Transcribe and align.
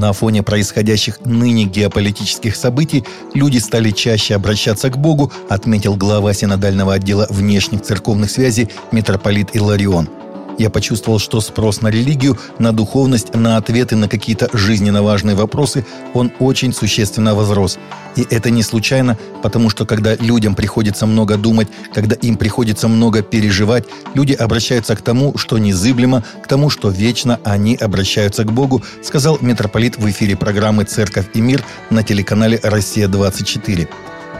На 0.00 0.14
фоне 0.14 0.42
происходящих 0.42 1.20
ныне 1.26 1.64
геополитических 1.64 2.56
событий 2.56 3.04
люди 3.34 3.58
стали 3.58 3.90
чаще 3.90 4.34
обращаться 4.34 4.88
к 4.88 4.96
Богу, 4.96 5.30
отметил 5.50 5.94
глава 5.94 6.32
синодального 6.32 6.94
отдела 6.94 7.26
внешних 7.28 7.82
церковных 7.82 8.30
связей 8.30 8.70
митрополит 8.92 9.54
Иларион– 9.54 10.08
я 10.60 10.70
почувствовал, 10.70 11.18
что 11.18 11.40
спрос 11.40 11.80
на 11.80 11.88
религию, 11.88 12.38
на 12.58 12.72
духовность, 12.72 13.34
на 13.34 13.56
ответы 13.56 13.96
на 13.96 14.08
какие-то 14.08 14.48
жизненно 14.52 15.02
важные 15.02 15.34
вопросы, 15.34 15.86
он 16.14 16.30
очень 16.38 16.72
существенно 16.72 17.34
возрос. 17.34 17.78
И 18.16 18.26
это 18.28 18.50
не 18.50 18.62
случайно, 18.62 19.16
потому 19.42 19.70
что 19.70 19.86
когда 19.86 20.14
людям 20.16 20.54
приходится 20.54 21.06
много 21.06 21.36
думать, 21.36 21.68
когда 21.94 22.14
им 22.16 22.36
приходится 22.36 22.88
много 22.88 23.22
переживать, 23.22 23.84
люди 24.14 24.34
обращаются 24.34 24.94
к 24.96 25.02
тому, 25.02 25.38
что 25.38 25.58
незыблемо, 25.58 26.24
к 26.42 26.46
тому, 26.46 26.68
что 26.70 26.90
вечно 26.90 27.40
они 27.44 27.76
обращаются 27.76 28.44
к 28.44 28.52
Богу, 28.52 28.82
сказал 29.02 29.38
митрополит 29.40 29.96
в 29.96 30.10
эфире 30.10 30.36
программы 30.36 30.84
«Церковь 30.84 31.26
и 31.34 31.40
мир» 31.40 31.64
на 31.90 32.02
телеканале 32.02 32.60
«Россия-24». 32.62 33.88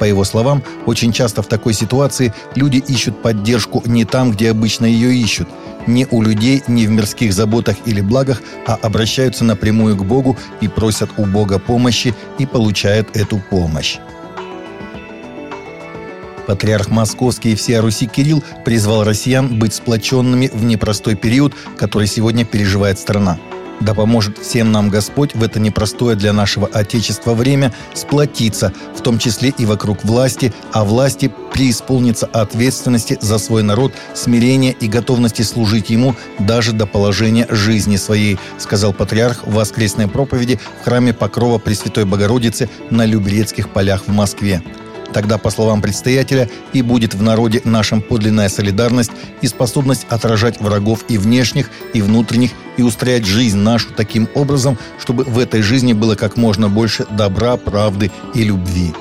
По 0.01 0.05
его 0.05 0.25
словам, 0.25 0.63
очень 0.87 1.13
часто 1.13 1.43
в 1.43 1.47
такой 1.47 1.75
ситуации 1.75 2.33
люди 2.55 2.79
ищут 2.79 3.21
поддержку 3.21 3.83
не 3.85 4.07
там, 4.07 4.33
где 4.33 4.51
обычно 4.51 4.87
ее 4.87 5.15
ищут– 5.15 5.49
не 5.87 6.07
у 6.11 6.23
людей, 6.23 6.63
не 6.69 6.87
в 6.87 6.91
мирских 6.91 7.33
заботах 7.33 7.77
или 7.87 8.01
благах, 8.01 8.43
а 8.67 8.75
обращаются 8.75 9.45
напрямую 9.45 9.97
к 9.97 10.05
Богу 10.05 10.37
и 10.61 10.69
просят 10.69 11.11
у 11.17 11.25
Бога 11.25 11.59
помощи 11.59 12.15
и 12.39 12.45
получают 12.45 13.17
эту 13.17 13.39
помощь. 13.51 13.99
Патриарх 16.47 16.89
Московский 16.89 17.53
и 17.53 17.55
всея 17.55 17.81
Руси 17.81 18.07
Кирилл 18.07 18.45
призвал 18.65 19.05
россиян 19.05 19.59
быть 19.59 19.75
сплоченными 19.75 20.51
в 20.53 20.65
непростой 20.65 21.15
период, 21.15 21.55
который 21.79 22.07
сегодня 22.07 22.45
переживает 22.45 22.99
страна– 22.99 23.39
да 23.81 23.95
поможет 23.95 24.39
всем 24.39 24.73
нам 24.73 24.91
Господь 24.91 25.35
в 25.35 25.43
это 25.43 25.59
непростое 25.59 26.17
для 26.17 26.33
нашего 26.33 26.67
Отечества 26.67 27.35
время 27.35 27.73
сплотиться, 27.95 28.73
в 28.97 29.01
том 29.01 29.19
числе 29.19 29.53
и 29.57 29.67
вокруг 29.67 30.05
власти, 30.05 30.53
а 30.73 30.85
власти 30.85 31.33
преисполниться 31.53 32.27
ответственности 32.27 33.19
за 33.21 33.39
свой 33.39 33.63
народ, 33.63 33.93
смирения 34.15 34.73
и 34.73 34.89
готовности 34.89 35.43
служить 35.43 35.91
ему 35.91 36.15
даже 36.39 36.73
до 36.73 36.87
положения 36.87 37.47
жизни 37.51 37.97
своей, 37.97 38.39
сказал 38.59 38.93
патриарх 38.93 39.47
в 39.47 39.55
воскресной 39.55 40.09
проповеди 40.09 40.61
в 40.81 40.85
храме 40.85 41.13
Покрова 41.13 41.59
Пресвятой 41.59 42.05
Богородицы 42.05 42.69
на 42.91 43.05
Любрецких 43.05 43.71
полях 43.71 44.05
в 44.07 44.13
Москве. 44.13 44.63
Тогда, 45.13 45.39
по 45.39 45.51
словам 45.51 45.83
предстоятеля, 45.83 46.49
и 46.73 46.83
будет 46.83 47.15
в 47.15 47.23
народе 47.23 47.61
нашем 47.65 48.01
подлинная 48.01 48.49
солидарность 48.49 49.11
и 49.41 49.49
способность 49.49 50.07
отражать 50.09 50.61
врагов 50.61 51.05
и 51.09 51.19
внешних, 51.19 51.71
и 51.95 52.01
внутренних, 52.01 52.53
и 52.77 52.83
устроять 52.83 53.27
жизнь 53.27 53.59
нашу 53.59 53.89
таким 53.97 54.29
образом, 54.35 54.79
чтобы 54.99 55.25
в 55.25 55.39
этой 55.39 55.63
жизни 55.63 55.93
было 55.93 56.15
как 56.15 56.37
можно 56.37 56.69
больше 56.69 57.07
добра, 57.11 57.57
правды 57.57 58.11
и 58.35 58.45
любви. 58.45 58.95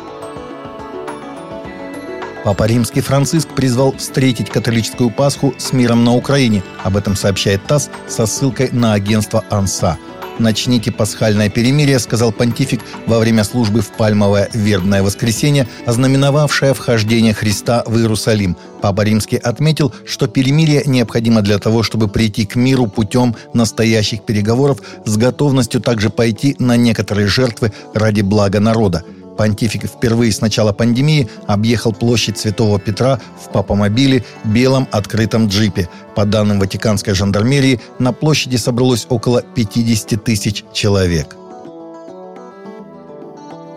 Папа 2.43 2.63
Римский 2.63 3.01
Франциск 3.01 3.49
призвал 3.49 3.91
встретить 3.97 4.49
католическую 4.49 5.11
Пасху 5.11 5.53
с 5.57 5.73
миром 5.73 6.03
на 6.03 6.15
Украине. 6.15 6.63
Об 6.83 6.95
этом 6.95 7.15
сообщает 7.15 7.65
ТАСС 7.67 7.89
со 8.07 8.25
ссылкой 8.25 8.69
на 8.71 8.93
агентство 8.93 9.43
«Анса». 9.49 9.97
«Начните 10.39 10.91
пасхальное 10.91 11.49
перемирие», 11.49 11.99
сказал 11.99 12.31
понтифик 12.31 12.81
во 13.05 13.19
время 13.19 13.43
службы 13.43 13.81
в 13.81 13.89
Пальмовое 13.89 14.49
вербное 14.53 15.03
воскресенье, 15.03 15.67
ознаменовавшее 15.85 16.73
вхождение 16.73 17.33
Христа 17.33 17.83
в 17.85 17.97
Иерусалим. 17.97 18.55
Папа 18.81 19.01
Римский 19.01 19.37
отметил, 19.37 19.93
что 20.05 20.27
перемирие 20.27 20.83
необходимо 20.85 21.41
для 21.41 21.59
того, 21.59 21.83
чтобы 21.83 22.07
прийти 22.07 22.45
к 22.45 22.55
миру 22.55 22.87
путем 22.87 23.35
настоящих 23.53 24.23
переговоров 24.23 24.79
с 25.05 25.17
готовностью 25.17 25.81
также 25.81 26.09
пойти 26.09 26.55
на 26.57 26.77
некоторые 26.77 27.27
жертвы 27.27 27.73
ради 27.93 28.21
блага 28.21 28.59
народа– 28.59 29.03
Понтифик 29.39 29.85
впервые 29.85 30.33
с 30.33 30.41
начала 30.41 30.73
пандемии 30.73 31.29
объехал 31.47 31.93
площадь 31.93 32.37
Святого 32.37 32.77
Петра 32.77 33.21
в 33.41 33.49
папомобиле 33.53 34.25
белом 34.43 34.85
открытом 34.91 35.47
джипе. 35.47 35.87
По 36.13 36.25
данным 36.25 36.59
Ватиканской 36.59 37.13
жандармерии, 37.13 37.79
на 37.99 38.11
площади 38.11 38.57
собралось 38.57 39.05
около 39.07 39.41
50 39.41 40.21
тысяч 40.21 40.65
человек. 40.73 41.37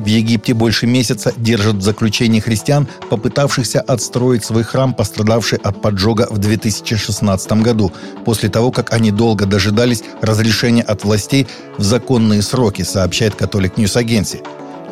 В 0.00 0.06
Египте 0.06 0.52
больше 0.52 0.88
месяца 0.88 1.32
держат 1.36 1.76
в 1.76 1.82
заключении 1.82 2.40
христиан, 2.40 2.88
попытавшихся 3.08 3.80
отстроить 3.82 4.44
свой 4.44 4.64
храм, 4.64 4.92
пострадавший 4.92 5.58
от 5.58 5.80
поджога 5.80 6.26
в 6.28 6.38
2016 6.38 7.52
году, 7.62 7.92
после 8.24 8.48
того, 8.48 8.72
как 8.72 8.92
они 8.92 9.12
долго 9.12 9.46
дожидались 9.46 10.02
разрешения 10.22 10.82
от 10.82 11.04
властей 11.04 11.46
в 11.78 11.84
законные 11.84 12.42
сроки, 12.42 12.82
сообщает 12.82 13.36
Catholic 13.36 13.76
News 13.76 13.96
Agency. 13.96 14.40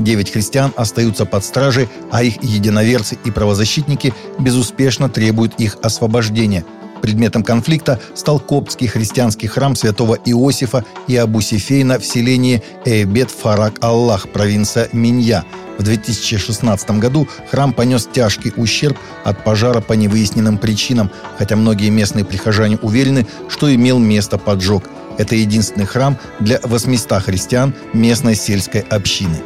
Девять 0.00 0.32
христиан 0.32 0.72
остаются 0.76 1.26
под 1.26 1.44
стражей, 1.44 1.88
а 2.10 2.22
их 2.22 2.42
единоверцы 2.42 3.18
и 3.22 3.30
правозащитники 3.30 4.14
безуспешно 4.38 5.10
требуют 5.10 5.54
их 5.58 5.76
освобождения. 5.82 6.64
Предметом 7.02 7.42
конфликта 7.42 8.00
стал 8.14 8.40
коптский 8.40 8.86
христианский 8.86 9.46
храм 9.46 9.74
святого 9.74 10.18
Иосифа 10.24 10.84
и 11.06 11.16
Абу 11.16 11.40
Сифейна 11.40 11.98
в 11.98 12.04
селении 12.04 12.62
Эйбет 12.84 13.30
Фарак 13.30 13.74
Аллах, 13.82 14.28
провинция 14.30 14.88
Минья. 14.92 15.44
В 15.78 15.82
2016 15.82 16.90
году 16.92 17.26
храм 17.50 17.72
понес 17.72 18.08
тяжкий 18.10 18.52
ущерб 18.56 18.98
от 19.24 19.44
пожара 19.44 19.80
по 19.80 19.94
невыясненным 19.94 20.58
причинам, 20.58 21.10
хотя 21.38 21.56
многие 21.56 21.88
местные 21.88 22.24
прихожане 22.24 22.76
уверены, 22.78 23.26
что 23.48 23.74
имел 23.74 23.98
место 23.98 24.36
поджог. 24.36 24.84
Это 25.16 25.36
единственный 25.36 25.86
храм 25.86 26.18
для 26.38 26.60
800 26.62 27.22
христиан 27.22 27.74
местной 27.94 28.34
сельской 28.34 28.80
общины. 28.82 29.40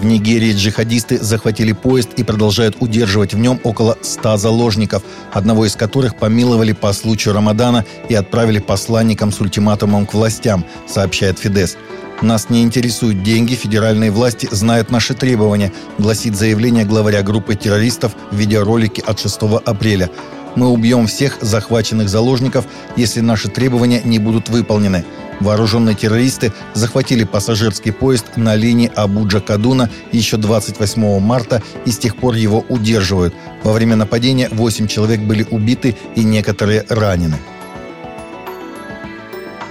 В 0.00 0.04
Нигерии 0.04 0.52
джихадисты 0.52 1.18
захватили 1.18 1.72
поезд 1.72 2.10
и 2.16 2.22
продолжают 2.22 2.76
удерживать 2.78 3.34
в 3.34 3.38
нем 3.38 3.58
около 3.64 3.98
100 4.00 4.36
заложников, 4.36 5.02
одного 5.32 5.66
из 5.66 5.74
которых 5.74 6.14
помиловали 6.16 6.70
по 6.70 6.92
случаю 6.92 7.34
Рамадана 7.34 7.84
и 8.08 8.14
отправили 8.14 8.60
посланникам 8.60 9.32
с 9.32 9.40
ультиматумом 9.40 10.06
к 10.06 10.14
властям, 10.14 10.64
сообщает 10.86 11.40
Фидес. 11.40 11.76
«Нас 12.22 12.48
не 12.48 12.62
интересуют 12.62 13.24
деньги, 13.24 13.54
федеральные 13.54 14.12
власти 14.12 14.48
знают 14.52 14.92
наши 14.92 15.14
требования», 15.14 15.72
гласит 15.98 16.36
заявление 16.36 16.84
главаря 16.84 17.22
группы 17.22 17.56
террористов 17.56 18.14
в 18.30 18.36
видеоролике 18.36 19.02
от 19.02 19.18
6 19.18 19.40
апреля. 19.64 20.10
«Мы 20.54 20.68
убьем 20.68 21.08
всех 21.08 21.38
захваченных 21.40 22.08
заложников, 22.08 22.66
если 22.94 23.18
наши 23.18 23.48
требования 23.48 24.00
не 24.04 24.20
будут 24.20 24.48
выполнены. 24.48 25.04
Вооруженные 25.40 25.94
террористы 25.94 26.52
захватили 26.74 27.24
пассажирский 27.24 27.92
поезд 27.92 28.36
на 28.36 28.54
линии 28.54 28.90
Абуджа-Кадуна 28.94 29.88
еще 30.12 30.36
28 30.36 31.20
марта 31.20 31.62
и 31.84 31.90
с 31.90 31.98
тех 31.98 32.16
пор 32.16 32.34
его 32.34 32.64
удерживают. 32.68 33.34
Во 33.62 33.72
время 33.72 33.96
нападения 33.96 34.48
8 34.50 34.86
человек 34.88 35.20
были 35.20 35.46
убиты 35.50 35.96
и 36.16 36.24
некоторые 36.24 36.84
ранены. 36.88 37.36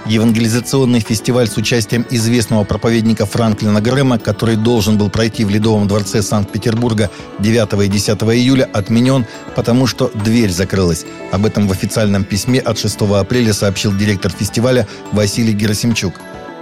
Евангелизационный 0.08 1.00
фестиваль 1.00 1.48
с 1.48 1.58
участием 1.58 2.06
известного 2.08 2.64
проповедника 2.64 3.26
Франклина 3.26 3.82
Грэма, 3.82 4.18
который 4.18 4.56
должен 4.56 4.96
был 4.96 5.10
пройти 5.10 5.44
в 5.44 5.50
Ледовом 5.50 5.86
дворце 5.86 6.22
Санкт-Петербурга 6.22 7.10
9 7.40 7.84
и 7.84 7.88
10 7.88 8.22
июля, 8.22 8.66
отменен, 8.72 9.26
потому 9.54 9.86
что 9.86 10.10
дверь 10.14 10.50
закрылась. 10.50 11.04
Об 11.30 11.44
этом 11.44 11.68
в 11.68 11.72
официальном 11.72 12.24
письме 12.24 12.58
от 12.58 12.78
6 12.78 13.02
апреля 13.02 13.52
сообщил 13.52 13.94
директор 13.94 14.32
фестиваля 14.32 14.88
Василий 15.12 15.52
Герасимчук. 15.52 16.14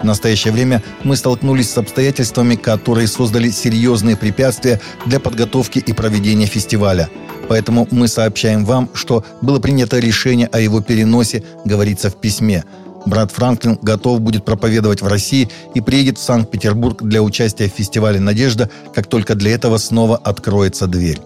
В 0.03 0.05
настоящее 0.05 0.53
время 0.53 0.83
мы 1.05 1.15
столкнулись 1.15 1.71
с 1.71 1.79
обстоятельствами, 1.79 2.57
которые 2.57 3.07
создали 3.07 3.51
серьезные 3.51 4.17
препятствия 4.17 4.81
для 5.07 5.21
подготовки 5.21 5.79
и 5.79 5.93
проведения 5.93 6.47
фестиваля. 6.47 7.09
Поэтому 7.49 7.87
мы 7.93 8.09
сообщаем 8.09 8.65
вам, 8.65 8.91
что 8.93 9.25
было 9.41 9.61
принято 9.61 10.01
решение 10.01 10.49
о 10.49 10.59
его 10.59 10.81
переносе, 10.81 11.45
говорится 11.65 12.11
в 12.11 12.17
письме– 12.17 12.65
Брат 13.07 13.31
Франклин 13.31 13.79
готов 13.81 14.21
будет 14.21 14.45
проповедовать 14.45 15.01
в 15.01 15.07
России 15.07 15.49
и 15.75 15.81
приедет 15.81 16.19
в 16.19 16.23
Санкт-Петербург 16.23 17.03
для 17.03 17.23
участия 17.23 17.69
в 17.69 17.73
фестивале 17.73 18.19
«Надежда», 18.19 18.69
как 18.93 19.07
только 19.07 19.37
для 19.37 19.53
этого 19.53 19.79
снова 19.79 20.17
откроется 20.17 20.89
дверь. 20.89 21.21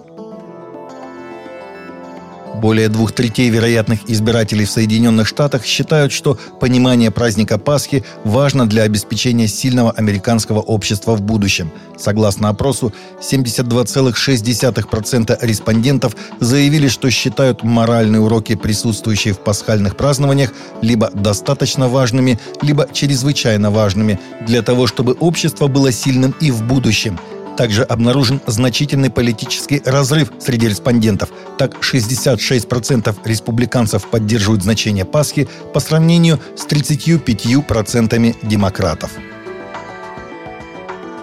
Более 2.61 2.89
двух 2.91 3.13
третей 3.13 3.49
вероятных 3.49 4.11
избирателей 4.11 4.67
в 4.67 4.71
Соединенных 4.71 5.27
Штатах 5.27 5.65
считают, 5.65 6.13
что 6.13 6.39
понимание 6.61 7.11
праздника 7.11 7.57
Пасхи 7.57 8.05
важно 8.23 8.69
для 8.69 8.83
обеспечения 8.83 9.49
сильного 9.49 9.93
американского 9.93 10.61
общества 10.61 11.15
в 11.15 11.23
будущем. 11.23 11.73
Согласно 11.97 12.51
опросу, 12.51 12.93
72,6% 13.23 15.39
респондентов 15.41 16.15
заявили, 16.39 16.89
что 16.89 17.11
считают 17.11 17.63
моральные 17.63 18.21
уроки, 18.21 18.57
присутствующие 18.57 19.33
в 19.33 19.39
пасхальных 19.39 19.97
празднованиях, 19.97 20.53
либо 20.83 21.11
достаточно 21.15 21.89
важными, 21.89 22.39
либо 22.61 22.87
чрезвычайно 22.93 23.71
важными 23.71 24.21
для 24.47 24.61
того, 24.61 24.87
чтобы 24.87 25.15
общество 25.15 25.67
было 25.67 25.93
сильным 25.93 26.35
и 26.43 26.51
в 26.51 26.63
будущем– 26.65 27.19
Также 27.61 27.83
обнаружен 27.83 28.41
значительный 28.47 29.11
политический 29.11 29.83
разрыв 29.85 30.33
среди 30.39 30.67
респондентов. 30.67 31.29
Так, 31.59 31.75
66% 31.83 33.15
республиканцев 33.27 34.07
поддерживают 34.07 34.63
значение 34.63 35.05
Пасхи 35.05 35.47
по 35.75 35.81
сравнению 35.81 36.41
с 36.57 36.67
35% 36.67 38.35
демократов. 38.41 39.11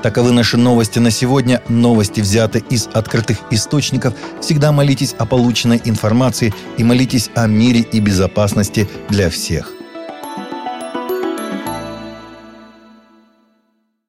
Таковы 0.04 0.32
наши 0.32 0.58
новости 0.58 1.00
на 1.00 1.10
сегодня. 1.10 1.64
Новости 1.70 2.22
взяты 2.22 2.64
из 2.70 2.88
открытых 2.94 3.40
источников. 3.50 4.14
Всегда 4.40 4.72
молитесь 4.72 5.16
о 5.18 5.26
полученной 5.26 5.82
информации 5.86 6.54
и 6.78 6.84
молитесь 6.84 7.32
о 7.34 7.48
мире 7.48 7.80
и 7.80 8.00
безопасности 8.00 8.88
для 9.10 9.32
всех. 9.32 9.77